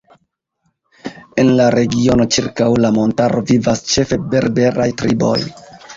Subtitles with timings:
[1.43, 5.35] En la regiono ĉirkaŭ la montaro vivas ĉefe berberaj triboj.